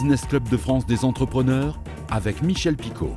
[0.00, 1.78] Business Club de France des entrepreneurs
[2.10, 3.10] avec Michel Picot.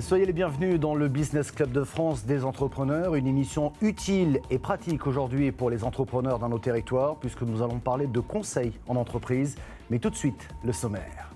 [0.00, 4.58] Soyez les bienvenus dans le Business Club de France des entrepreneurs, une émission utile et
[4.58, 8.96] pratique aujourd'hui pour les entrepreneurs dans nos territoires, puisque nous allons parler de conseils en
[8.96, 9.54] entreprise.
[9.88, 11.27] Mais tout de suite, le sommaire.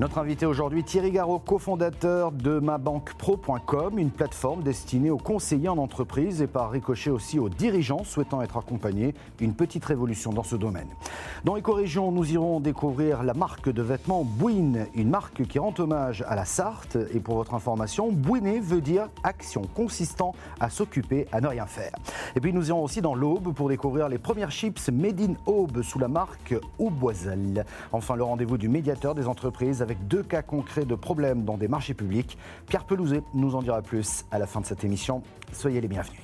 [0.00, 6.40] Notre invité aujourd'hui, Thierry Garot, cofondateur de mabankpro.com, une plateforme destinée aux conseillers en entreprise
[6.40, 9.12] et par ricochet aussi aux dirigeants souhaitant être accompagnés.
[9.40, 10.88] Une petite révolution dans ce domaine.
[11.44, 16.24] Dans Éco-Région, nous irons découvrir la marque de vêtements Bouine, une marque qui rend hommage
[16.26, 16.96] à la Sarthe.
[17.12, 21.92] Et pour votre information, Bouiner veut dire action consistant à s'occuper, à ne rien faire.
[22.36, 25.82] Et puis nous irons aussi dans l'Aube pour découvrir les premières chips Made in Aube
[25.82, 27.66] sous la marque Auboiselle.
[27.92, 31.68] Enfin, le rendez-vous du médiateur des entreprises avec deux cas concrets de problèmes dans des
[31.68, 32.38] marchés publics.
[32.66, 35.22] Pierre Pelouzet nous en dira plus à la fin de cette émission.
[35.52, 36.20] Soyez les bienvenus.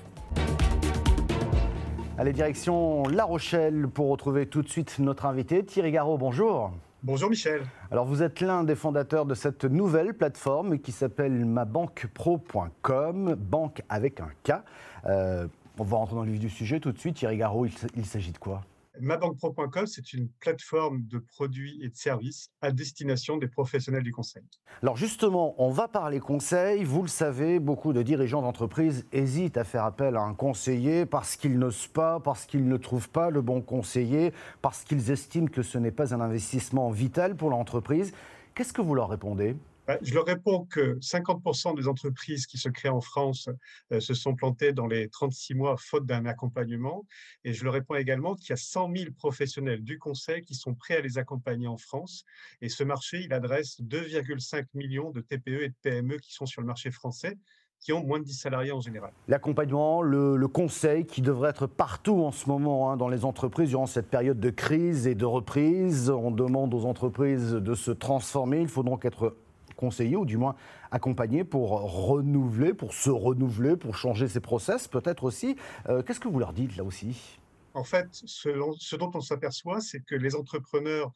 [2.18, 6.16] Allez, direction La Rochelle pour retrouver tout de suite notre invité, Thierry Garot.
[6.16, 6.72] Bonjour.
[7.02, 7.62] Bonjour Michel.
[7.90, 14.20] Alors vous êtes l'un des fondateurs de cette nouvelle plateforme qui s'appelle mabankpro.com, banque avec
[14.20, 14.62] un K.
[15.04, 15.46] Euh,
[15.78, 17.16] on va rentrer dans le vif du sujet tout de suite.
[17.16, 18.62] Thierry Garot, il s'agit de quoi?
[19.00, 24.42] mabankpro.com, c'est une plateforme de produits et de services à destination des professionnels du conseil.
[24.82, 26.84] Alors justement, on va parler conseil.
[26.84, 31.36] Vous le savez, beaucoup de dirigeants d'entreprise hésitent à faire appel à un conseiller parce
[31.36, 35.62] qu'ils n'osent pas, parce qu'ils ne trouvent pas le bon conseiller, parce qu'ils estiment que
[35.62, 38.12] ce n'est pas un investissement vital pour l'entreprise.
[38.54, 39.56] Qu'est-ce que vous leur répondez?
[40.02, 43.48] Je leur réponds que 50% des entreprises qui se créent en France
[43.92, 47.06] euh, se sont plantées dans les 36 mois faute d'un accompagnement.
[47.44, 50.74] Et je leur réponds également qu'il y a 100 000 professionnels du conseil qui sont
[50.74, 52.24] prêts à les accompagner en France.
[52.60, 56.60] Et ce marché, il adresse 2,5 millions de TPE et de PME qui sont sur
[56.60, 57.36] le marché français
[57.78, 59.12] qui ont moins de 10 salariés en général.
[59.28, 63.86] L'accompagnement, le, conseil qui devrait être partout en ce moment hein, dans les entreprises durant
[63.86, 66.10] cette période de crise et de reprise.
[66.10, 68.60] On demande aux entreprises de se transformer.
[68.60, 69.36] Il faut donc être
[69.76, 70.56] conseiller ou du moins
[70.90, 75.56] accompagner pour renouveler, pour se renouveler, pour changer ses process peut-être aussi.
[75.88, 77.38] Euh, qu'est-ce que vous leur dites là aussi?
[77.74, 81.12] En fait, ce, dont on s'aperçoit, c'est que les entrepreneurs,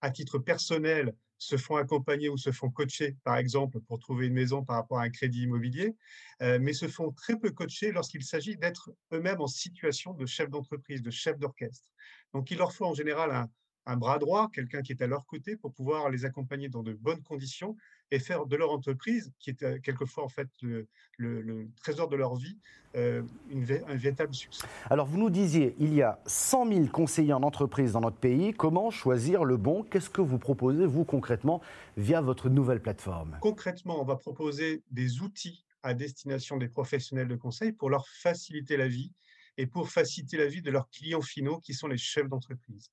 [0.00, 4.34] à titre personnel, se font accompagner ou se font coacher, par exemple, pour trouver une
[4.34, 5.96] maison par rapport à un crédit immobilier,
[6.42, 10.48] euh, mais se font très peu coacher lorsqu'il s'agit d'être eux-mêmes en situation de chef
[10.48, 11.88] d'entreprise, de chef d'orchestre.
[12.32, 13.48] Donc, il leur faut en général
[13.86, 16.92] un bras droit, quelqu'un qui est à leur côté pour pouvoir les accompagner dans de
[16.92, 17.76] bonnes conditions
[18.14, 22.36] et faire de leur entreprise, qui est euh, quelquefois en fait le, trésor de leur
[22.36, 22.56] vie,
[22.94, 24.66] euh, une, un véritable succès.
[24.88, 28.52] Alors vous nous disiez, il y a 100 000 conseillers en entreprise dans notre pays.
[28.52, 29.82] Comment choisir le bon?
[29.82, 31.60] Qu'est-ce que vous proposez, vous, concrètement,
[31.96, 33.36] via votre nouvelle plateforme?
[33.40, 38.76] Concrètement, on va proposer des outils à destination des professionnels de conseil pour leur faciliter
[38.76, 39.12] la vie
[39.56, 42.90] et pour faciliter la vie de leurs clients finaux qui sont les chefs d'entreprise.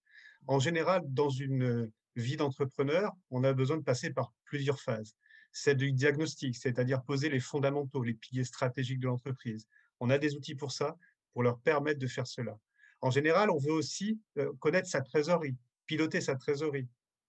[0.47, 5.15] En général, dans une vie d'entrepreneur, on a besoin de passer par plusieurs phases.
[5.51, 9.67] Celle du diagnostic, c'est-à-dire poser les fondamentaux, les piliers stratégiques de l'entreprise.
[9.99, 10.97] On a des outils pour ça,
[11.33, 12.57] pour leur permettre de faire cela.
[13.01, 16.87] En général, on veut aussi euh, connaître sa trésorerie, piloter sa trésorerie.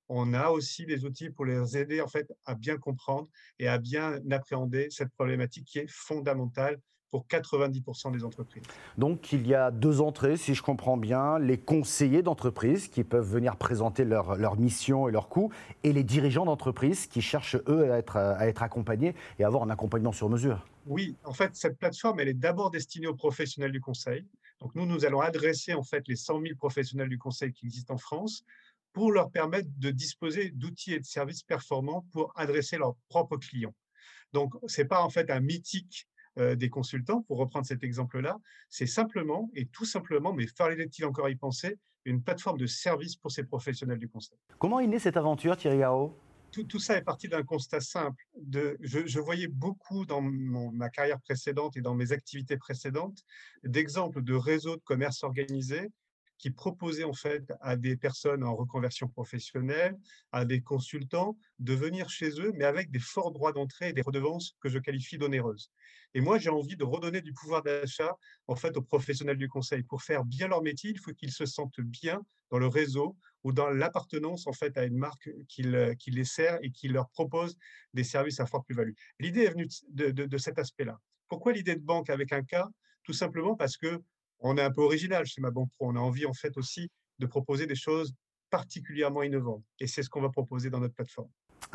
[0.09, 3.28] On a aussi des outils pour les aider en fait à bien comprendre
[3.59, 6.78] et à bien appréhender cette problématique qui est fondamentale
[7.12, 8.62] pour 90% des entreprises.
[8.96, 13.30] Donc il y a deux entrées, si je comprends bien, les conseillers d'entreprise qui peuvent
[13.30, 15.52] venir présenter leur, leur mission et leurs coûts,
[15.84, 19.68] et les dirigeants d'entreprise qui cherchent, eux, à être, à être accompagnés et avoir un
[19.68, 20.66] accompagnement sur mesure.
[20.86, 24.26] Oui, en fait, cette plateforme, elle est d'abord destinée aux professionnels du conseil.
[24.60, 27.92] Donc nous, nous allons adresser en fait les 100 000 professionnels du conseil qui existent
[27.92, 28.42] en France
[28.94, 33.74] pour leur permettre de disposer d'outils et de services performants pour adresser leurs propres clients.
[34.32, 36.06] Donc, ce n'est pas en fait un mythique
[36.37, 38.38] des consultants, pour reprendre cet exemple-là,
[38.70, 43.31] c'est simplement et tout simplement, mais fallait-il encore y penser, une plateforme de service pour
[43.31, 44.38] ces professionnels du conseil.
[44.59, 46.16] Comment est née cette aventure, Thierry Garo
[46.53, 48.22] tout, ça est parti d'un constat simple.
[48.37, 53.25] De, je, voyais beaucoup dans ma carrière précédente et dans mes activités précédentes
[53.64, 55.90] d'exemples de réseaux de commerce organisés
[56.42, 59.96] qui proposait en fait à des personnes en reconversion professionnelle,
[60.32, 64.02] à des consultants, de venir chez eux, mais avec des forts droits d'entrée et des
[64.02, 65.70] redevances que je qualifie d'onéreuses.
[66.14, 68.16] Et moi, j'ai envie de redonner du pouvoir d'achat
[68.48, 69.84] en fait aux professionnels du conseil.
[69.84, 73.52] Pour faire bien leur métier, il faut qu'ils se sentent bien dans le réseau ou
[73.52, 77.56] dans l'appartenance en fait à une marque qui, les sert et qui leur propose
[77.94, 78.94] des services à forte plus-value.
[79.20, 80.98] L'idée est venue de, de cet aspect-là.
[81.28, 82.68] Pourquoi l'idée de banque avec un cas
[83.04, 84.02] Tout simplement parce que
[84.42, 85.90] on est un peu original chez Ma Banque Pro.
[85.90, 88.14] On a envie en fait aussi de proposer des choses
[88.50, 89.62] particulièrement innovantes.
[89.80, 91.28] Et c'est ce qu'on va proposer dans notre plateforme.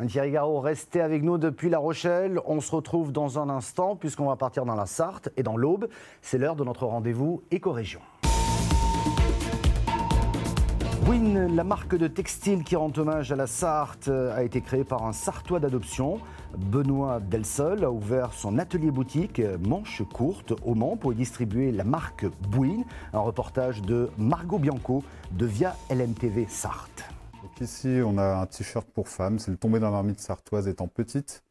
[0.06, 2.40] Thierry Garot, restez avec nous depuis La Rochelle.
[2.44, 5.88] On se retrouve dans un instant puisqu'on va partir dans la Sarthe et dans l'Aube.
[6.22, 8.00] C'est l'heure de notre rendez-vous Éco-Région.
[11.08, 15.06] Win, la marque de textile qui rend hommage à la Sarthe, a été créée par
[15.06, 16.20] un Sartois d'adoption.
[16.54, 21.84] Benoît Delsol a ouvert son atelier boutique Manche Courte au Mans pour y distribuer la
[21.84, 22.82] marque Bouin.
[23.14, 27.04] Un reportage de Margot Bianco de Via LMTV Sarthe.
[27.58, 29.38] Ici, on a un t-shirt pour femmes.
[29.38, 31.42] C'est le tombé dans marmite sartoise étant petite.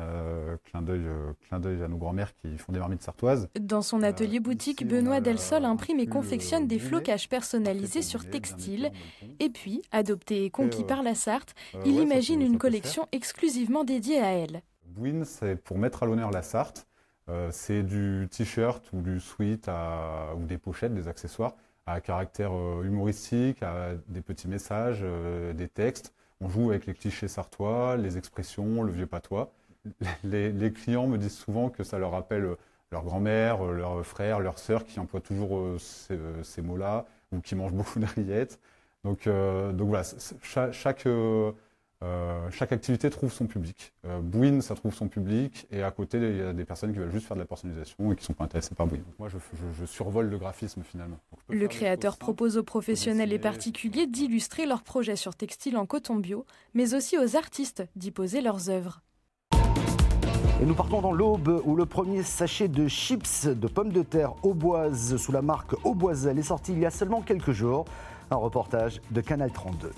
[0.00, 3.48] Euh, clin d'œil euh, à nos grands-mères qui font des marmites sartoises.
[3.58, 8.90] Dans son atelier euh, boutique, Benoît Delsol imprime et confectionne des flocages personnalisés sur textile.
[9.38, 11.54] Et puis, adopté et conquis par la Sarthe,
[11.84, 14.62] il imagine une collection exclusivement dédiée à elle.
[14.86, 16.86] Bouin, c'est pour mettre à l'honneur la Sarthe.
[17.50, 19.70] c'est du t-shirt ou du sweat
[20.36, 21.54] ou des pochettes, des accessoires
[21.86, 25.04] à caractère humoristique, à des petits messages,
[25.54, 26.14] des textes.
[26.40, 29.52] On joue avec les clichés sartois, les expressions, le vieux patois
[30.24, 32.56] les, clients me disent souvent que ça leur rappelle euh,
[32.92, 35.78] leur grand-mère, euh, leur frère, leur sœur qui emploient toujours euh,
[36.42, 38.58] ces, mots-là ou qui mangent beaucoup de rillettes.
[39.02, 40.04] Donc, donc voilà,
[40.42, 41.08] chaque,
[42.50, 43.94] chaque, activité trouve son public.
[44.20, 47.10] Bouin, ça trouve son public, et à côté, il y a des personnes qui veulent
[47.10, 48.98] juste faire de la personnalisation et qui ne sont pas intéressées par Bouin.
[49.18, 51.16] moi, je, survole le graphisme finalement.
[51.48, 56.44] le créateur propose aux professionnels et particuliers d'illustrer leurs projets sur textile en coton bio,
[56.74, 59.00] mais aussi aux artistes d'y poser leurs œuvres.
[60.60, 64.34] Et nous partons dans l'Aube où le premier sachet de chips de pommes de terre
[64.44, 67.86] auboise sous la marque Auboiselle est sorti il y a seulement quelques jours.
[68.30, 69.90] Un reportage de Canal 32.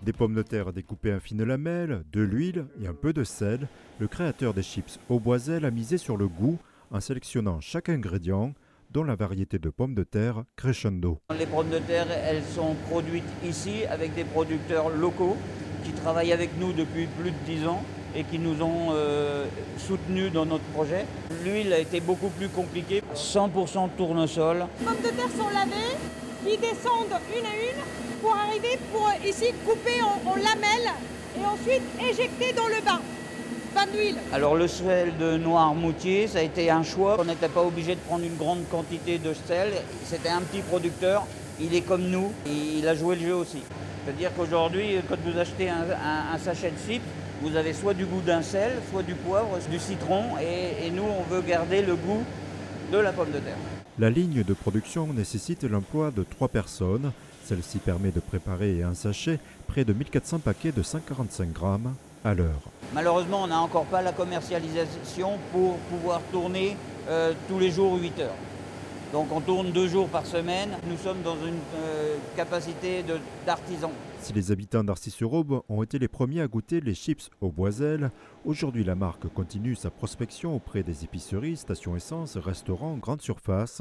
[0.00, 3.68] Des pommes de terre découpées en fines lamelles, de l'huile et un peu de sel,
[3.98, 6.56] le créateur des chips Auboiselle a misé sur le goût
[6.90, 8.54] en sélectionnant chaque ingrédient,
[8.90, 11.18] dont la variété de pommes de terre Crescendo.
[11.38, 15.36] Les pommes de terre, elles sont produites ici avec des producteurs locaux
[15.84, 17.84] qui travaillent avec nous depuis plus de 10 ans
[18.14, 19.46] et qui nous ont euh,
[19.78, 21.04] soutenus dans notre projet.
[21.44, 24.66] L'huile a été beaucoup plus compliquée, 100% tournesol.
[24.80, 25.96] Les pommes de terre sont lavées,
[26.46, 30.92] ils descendent une à une pour arriver pour ici couper en, lamelles
[31.36, 33.00] et ensuite éjecter dans le bain.
[33.74, 34.16] Bain d'huile.
[34.32, 37.16] Alors le sel de Noirmoutier, ça a été un choix.
[37.18, 39.72] On n'était pas obligé de prendre une grande quantité de sel.
[40.04, 41.26] C'était un petit producteur.
[41.60, 42.32] Il est comme nous.
[42.46, 43.62] Il a joué le jeu aussi.
[44.04, 45.84] C'est-à-dire qu'aujourd'hui, quand vous achetez un,
[46.32, 47.02] un sachet de cipe,
[47.40, 51.22] vous avez soit du goût d'un sel, soit du poivre, du citron, et, nous, on
[51.32, 52.24] veut garder le goût
[52.92, 53.56] de la pomme de terre.
[53.98, 57.12] La ligne de production nécessite l'emploi de trois personnes.
[57.44, 61.94] Celle-ci permet de préparer un sachet près de 1400 paquets de 145 grammes
[62.24, 62.62] à l'heure.
[62.94, 66.76] Malheureusement, on n'a encore pas la commercialisation pour pouvoir tourner
[67.08, 68.34] euh, tous les jours 8 heures.
[69.12, 70.68] Donc on tourne deux jours par semaine.
[70.86, 73.02] Nous sommes dans une euh, capacité
[73.46, 73.90] d'artisan.
[74.20, 78.10] Si les habitants d'Arcis-sur-Aube ont été les premiers à goûter les chips au boisel,
[78.44, 83.80] aujourd'hui la marque continue sa prospection auprès des épiceries, stations essence, restaurants, grandes surfaces,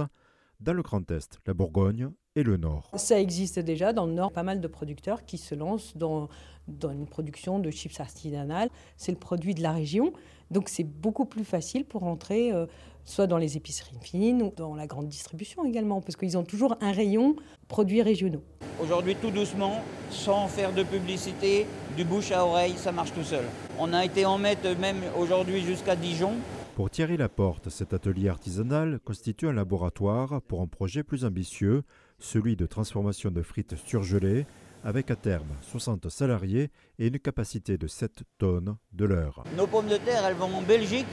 [0.62, 2.90] dans le Grand Est, la Bourgogne et le Nord.
[2.96, 6.30] Ça existe déjà dans le Nord, pas mal de producteurs qui se lancent dans,
[6.70, 8.70] dans une production de chips artisanales.
[8.96, 10.14] C'est le produit de la région,
[10.52, 12.66] donc c'est beaucoup plus facile pour entrer euh,
[13.08, 16.78] soit dans les épiceries fines ou dans la grande distribution également, parce qu'ils ont toujours
[16.82, 17.36] un rayon
[17.68, 18.44] produits régionaux.
[18.80, 19.82] Aujourd'hui, tout doucement,
[20.12, 21.66] sans faire de publicité,
[21.96, 23.46] du bouche à oreille, ça marche tout seul.
[23.80, 26.34] On a été en mettre même aujourd'hui jusqu'à Dijon.
[26.76, 31.82] Pour Thierry Laporte, cet atelier artisanal constitue un laboratoire pour un projet plus ambitieux,
[32.20, 34.46] celui de transformation de frites surgelées,
[34.84, 39.44] avec à terme 60 salariés et une capacité de 7 tonnes de l'heure.
[39.56, 41.08] Nos pommes de terre, elles vont en Belgique,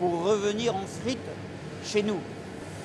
[0.00, 1.18] pour revenir en frites
[1.84, 2.16] chez nous.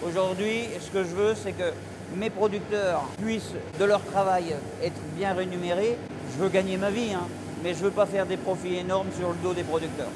[0.05, 1.71] Aujourd'hui, ce que je veux, c'est que
[2.17, 4.53] mes producteurs puissent, de leur travail,
[4.83, 5.97] être bien rémunérés.
[6.33, 7.25] Je veux gagner ma vie, hein,
[7.63, 10.09] mais je ne veux pas faire des profits énormes sur le dos des producteurs.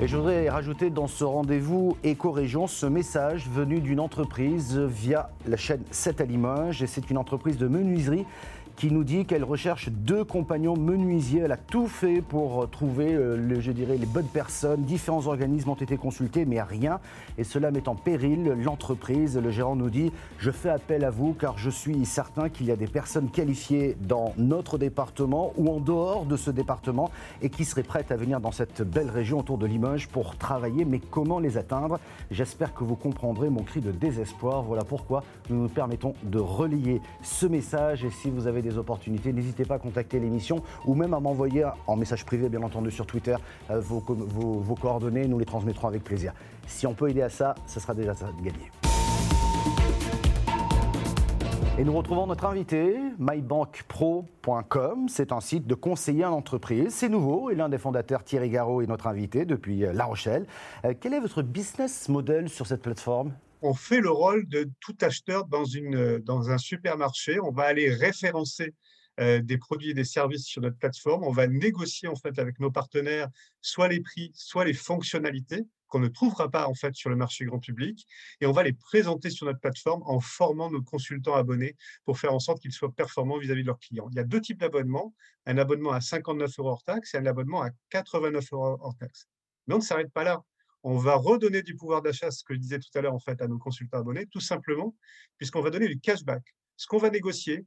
[0.00, 5.56] Et je voudrais rajouter dans ce rendez-vous Éco-Région ce message venu d'une entreprise via la
[5.56, 6.84] chaîne 7 à Limoges.
[6.84, 8.24] Et c'est une entreprise de menuiserie
[8.78, 11.40] qui nous dit qu'elle recherche deux compagnons menuisiers.
[11.40, 14.84] Elle a tout fait pour trouver, euh, je dirais, les bonnes personnes.
[14.84, 17.00] Différents organismes ont été consultés, mais rien.
[17.38, 19.36] Et cela met en péril l'entreprise.
[19.36, 22.70] Le gérant nous dit Je fais appel à vous car je suis certain qu'il y
[22.70, 27.10] a des personnes qualifiées dans notre département ou en dehors de ce département
[27.42, 30.84] et qui seraient prêtes à venir dans cette belle région autour de Limoges pour travailler.
[30.84, 31.98] Mais comment les atteindre?
[32.30, 34.62] J'espère que vous comprendrez mon cri de désespoir.
[34.62, 38.04] Voilà pourquoi nous nous permettons de relayer ce message.
[38.04, 41.96] Et si vous avez opportunités, n'hésitez pas à contacter l'émission ou même à m'envoyer en
[41.96, 43.36] message privé, bien entendu, sur Twitter,
[43.70, 45.26] euh, vos, vos, coordonnées.
[45.26, 46.32] Nous les transmettrons avec plaisir.
[46.66, 48.70] Si on peut aider à ça, ce sera déjà gagné.
[51.78, 55.08] Et nous retrouvons notre invité, mybankpro.com.
[55.08, 56.92] C'est un site de conseiller en entreprise.
[56.92, 60.46] C'est nouveau et l'un des fondateurs, Thierry Garot, est notre invité depuis euh, La Rochelle.
[60.84, 63.32] Euh, quel est votre business model sur cette plateforme?
[63.62, 67.40] On fait le rôle de tout acheteur dans, une, dans un supermarché.
[67.40, 68.74] On va aller référencer
[69.20, 71.24] euh, des produits et des services sur notre plateforme.
[71.24, 73.28] On va négocier en fait avec nos partenaires
[73.60, 77.44] soit les prix, soit les fonctionnalités qu'on ne trouvera pas en fait sur le marché
[77.44, 78.06] grand public
[78.40, 82.32] et on va les présenter sur notre plateforme en formant nos consultants abonnés pour faire
[82.32, 84.08] en sorte qu'ils soient performants vis-à-vis de leurs clients.
[84.12, 85.14] Il y a deux types d'abonnements,
[85.46, 89.26] un abonnement à 59 euros hors taxe et un abonnement à 89 euros hors taxe.
[89.66, 90.44] Mais on ne s'arrête pas là.
[90.90, 93.42] On va redonner du pouvoir d'achat, ce que je disais tout à l'heure en fait
[93.42, 94.94] à nos consultants abonnés, tout simplement
[95.36, 96.42] puisqu'on va donner du cashback.
[96.78, 97.66] Ce qu'on va négocier,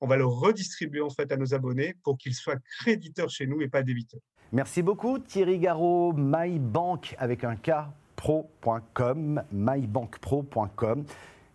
[0.00, 3.60] on va le redistribuer en fait à nos abonnés pour qu'ils soient créditeurs chez nous
[3.60, 4.22] et pas débiteurs.
[4.52, 7.72] Merci beaucoup Thierry Garot, mybank avec un K
[8.16, 11.04] pro.com, mybankpro.com.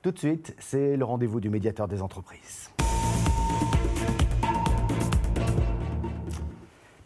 [0.04, 2.70] Tout de suite, c'est le rendez-vous du médiateur des entreprises.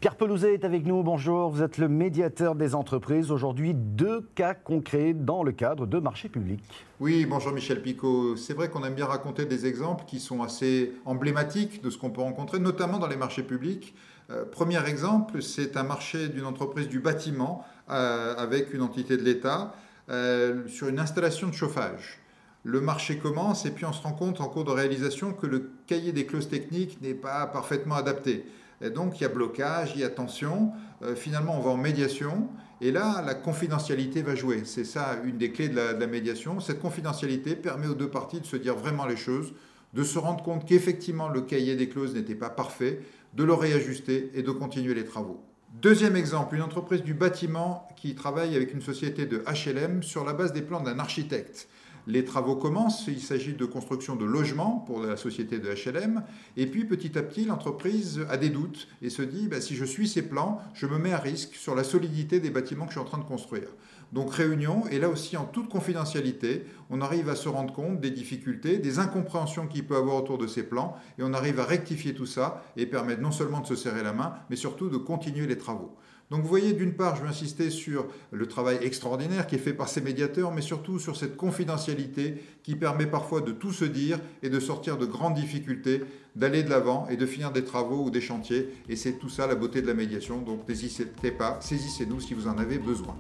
[0.02, 1.52] Pierre Pelouzet est avec nous, bonjour.
[1.52, 3.30] Vous êtes le médiateur des entreprises.
[3.30, 6.64] Aujourd'hui, deux cas concrets dans le cadre de marchés publics.
[7.00, 8.36] Oui, bonjour Michel Picot.
[8.36, 12.10] C'est vrai qu'on aime bien raconter des exemples qui sont assez emblématiques de ce qu'on
[12.10, 13.94] peut rencontrer, notamment dans les marchés publics.
[14.32, 19.24] Euh, premier exemple, c'est un marché d'une entreprise du bâtiment euh, avec une entité de
[19.24, 19.76] l'État
[20.10, 22.18] euh, sur une installation de chauffage.
[22.64, 25.70] Le marché commence et puis on se rend compte en cours de réalisation que le
[25.86, 28.46] cahier des clauses techniques n'est pas parfaitement adapté.
[28.82, 30.72] Et donc il y a blocage, il y a tension.
[31.04, 32.50] Euh, finalement, on va en médiation.
[32.82, 34.64] Et là, la confidentialité va jouer.
[34.66, 36.60] C'est ça une des clés de la, médiation.
[36.60, 39.54] Cette confidentialité permet aux deux parties de se dire vraiment les choses,
[39.94, 43.02] de se rendre compte qu'effectivement le cahier des clauses n'était pas parfait,
[43.34, 45.44] de le réajuster et de continuer les travaux.
[45.82, 50.34] Deuxième exemple, une entreprise du bâtiment qui travaille avec une société de HLM sur la
[50.34, 51.70] base des plans d'un architecte.
[52.08, 56.24] Les travaux commencent, il s'agit de construction de logements pour la société de HLM,
[56.58, 59.86] et puis petit à petit l'entreprise a des doutes et se dit bah, si je
[59.86, 63.00] suis ces plans, je me mets à risque sur la solidité des bâtiments que je
[63.00, 63.68] suis en train de construire.
[64.14, 68.12] Donc réunion, et là aussi en toute confidentialité, on arrive à se rendre compte des
[68.12, 72.14] difficultés, des incompréhensions qu'il peut avoir autour de ces plans, et on arrive à rectifier
[72.14, 75.48] tout ça et permettre non seulement de se serrer la main, mais surtout de continuer
[75.48, 75.96] les travaux.
[76.32, 79.74] Donc vous voyez, d'une part, je veux insister sur le travail extraordinaire qui est fait
[79.74, 84.18] par ces médiateurs, mais surtout sur cette confidentialité qui permet parfois de tout se dire
[84.42, 86.00] et de sortir de grandes difficultés,
[86.38, 88.70] d'aller de l'avant et de finir des travaux ou des chantiers.
[88.88, 90.42] Et c'est tout ça la beauté de la médiation.
[90.42, 93.18] Donc n'hésitez pas, saisissez-nous si vous en avez besoin.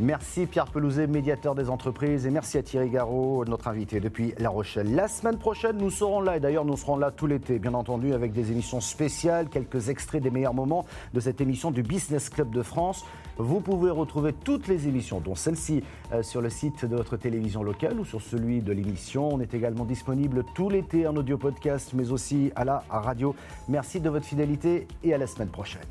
[0.00, 4.48] Merci Pierre Pelouzet, médiateur des entreprises, et merci à Thierry Garot, notre invité depuis La
[4.48, 4.92] Rochelle.
[4.92, 8.12] La semaine prochaine, nous serons là, et d'ailleurs nous serons là tout l'été, bien entendu,
[8.12, 12.50] avec des émissions spéciales, quelques extraits des meilleurs moments de cette émission du Business Club
[12.50, 13.04] de France.
[13.38, 17.62] Vous pouvez retrouver toutes les émissions, dont celle-ci, euh, sur le site de votre télévision
[17.62, 19.28] locale ou sur celui de l'émission.
[19.32, 23.36] On est également disponible tout l'été en audio podcast, mais aussi à la radio.
[23.68, 25.82] Merci de votre fidélité et à la semaine prochaine.